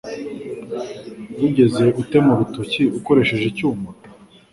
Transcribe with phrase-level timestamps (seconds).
[1.39, 3.87] Wigeze utema urutoki ukoresheje icyuma?